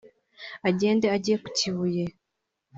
agende 0.69 1.05
ajye 1.15 1.35
ku 1.41 1.49
Kibuye 1.57 2.03